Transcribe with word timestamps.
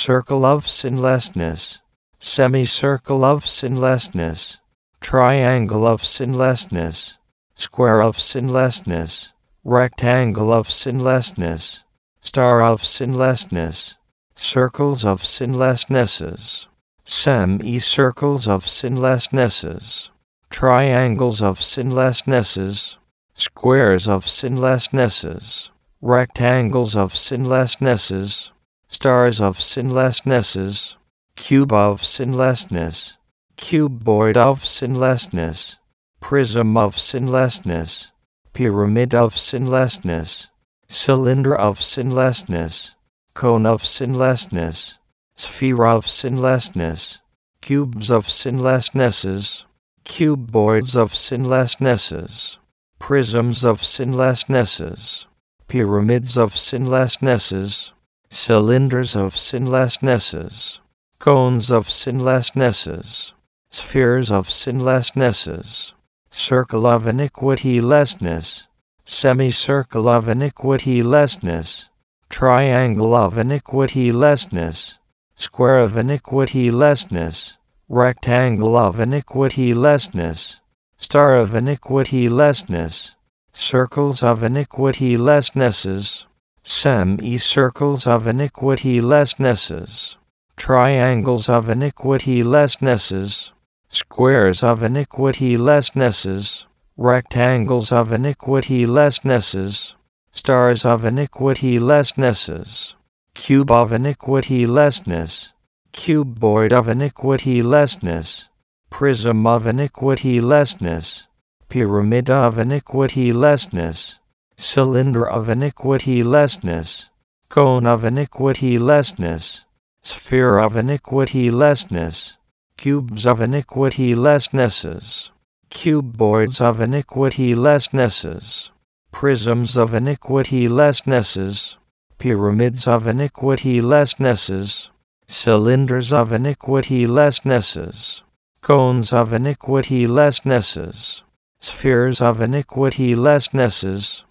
circle 0.00 0.46
of 0.46 0.66
sinlessness, 0.66 1.78
semicircle 2.18 3.22
of 3.22 3.44
sinlessness, 3.44 4.56
triangle 4.98 5.86
of 5.86 6.02
sinlessness, 6.02 7.18
square 7.54 8.00
of 8.02 8.16
sinlessness, 8.18 9.34
rectangle 9.62 10.54
of 10.54 10.70
sinlessness, 10.70 11.84
star 12.22 12.62
of 12.62 12.82
sinlessness, 12.82 13.96
circles 14.34 15.04
of 15.04 15.20
sinlessnesses, 15.20 16.66
semicircles 17.04 18.48
of 18.48 18.64
sinlessnesses, 18.64 20.08
triangles 20.48 21.42
of 21.42 21.58
sinlessnesses, 21.60 22.96
squares 23.34 24.08
of 24.08 24.24
sinlessnesses, 24.24 25.68
rectangles 26.00 26.96
of 26.96 27.12
sinlessnesses, 27.12 28.50
stars 28.90 29.40
of 29.40 29.56
sinlessnesses, 29.58 30.96
cube 31.36 31.72
of 31.72 32.02
sinlessness, 32.02 33.16
cuboid 33.56 34.36
of 34.36 34.64
sinlessness, 34.64 35.76
prism 36.20 36.76
of 36.76 36.96
sinlessness, 36.98 38.10
pyramid 38.52 39.14
of 39.14 39.34
sinlessness, 39.36 40.48
cylinder 40.88 41.54
of 41.54 41.78
sinlessness, 41.80 42.94
cone 43.32 43.64
of 43.64 43.82
sinlessness, 43.82 44.98
sphere 45.36 45.86
of 45.86 46.04
sinlessness, 46.06 47.20
cubes 47.62 48.10
of 48.10 48.26
sinlessnesses, 48.26 49.64
cuboids 50.04 50.96
of 50.96 51.12
sinlessnesses, 51.12 52.58
prisms 52.98 53.64
of 53.64 53.80
sinlessnesses, 53.80 55.26
pyramids 55.68 56.36
of 56.36 56.52
sinlessnesses, 56.54 57.92
cylinders 58.32 59.16
of 59.16 59.34
sinlessnesses, 59.34 60.78
cones 61.18 61.68
of 61.68 61.88
sinlessnesses, 61.88 63.32
spheres 63.70 64.30
of 64.30 64.46
sinlessnesses, 64.48 65.92
circle 66.30 66.86
of 66.86 67.04
iniquitylessness, 67.04 68.66
semicircle 69.04 70.08
of 70.08 70.26
iniquitylessness, 70.26 71.86
triangle 72.28 73.14
of 73.14 73.34
iniquitylessness, 73.34 74.98
square 75.34 75.80
of 75.80 75.92
iniquitylessness, 75.92 77.56
rectangle 77.88 78.76
of 78.76 78.98
iniquitylessness, 78.98 80.60
star 80.98 81.34
of 81.36 81.50
iniquitylessness, 81.50 83.16
circles 83.52 84.22
of 84.22 84.40
iniquitylessnesses, 84.42 86.26
semicircles 86.62 88.06
of 88.06 88.24
iniquitylessnesses, 88.24 90.16
triangles 90.56 91.48
of 91.48 91.66
iniquitylessnesses, 91.66 93.50
squares 93.90 94.62
of 94.62 94.80
iniquitylessnesses, 94.80 96.64
rectangles 96.96 97.90
of 97.92 98.10
iniquitylessnesses, 98.10 99.94
stars 100.32 100.84
of 100.84 101.02
iniquitylessnesses, 101.02 102.94
cube 103.34 103.70
of 103.70 103.90
iniquitylessness, 103.90 105.52
cuboid 105.92 106.72
of 106.72 106.86
iniquitylessness, 106.86 108.48
prism 108.90 109.46
of 109.46 109.64
iniquitylessness, 109.64 111.26
pyramid 111.68 112.30
of 112.30 112.56
iniquitylessness, 112.56 114.18
cylinder 114.62 115.26
of 115.26 115.46
iniquitylessness, 115.46 117.08
cone 117.48 117.86
of 117.86 118.02
iniquitylessness, 118.02 119.64
sphere 120.02 120.58
of 120.58 120.74
iniquitylessness, 120.74 122.36
cubes 122.76 123.26
of 123.26 123.38
iniquitylessnesses, 123.38 125.30
cuboids 125.70 126.60
of 126.60 126.76
iniquitylessnesses, 126.76 128.68
prisms 129.10 129.78
of 129.78 129.92
iniquitylessnesses, 129.92 131.76
pyramids 132.18 132.86
of 132.86 133.04
iniquitylessnesses, 133.04 134.90
cylinders 135.26 136.12
of 136.12 136.28
iniquitylessnesses, 136.28 138.20
cones 138.60 139.10
of 139.10 139.30
iniquitylessnesses, 139.30 141.22
spheres 141.60 142.20
of 142.20 142.40
iniquitylessnesses, 142.40 144.22